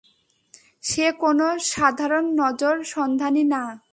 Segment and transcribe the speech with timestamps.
[0.83, 3.63] সে কোনো সাধারণ নজর সন্ধানী না।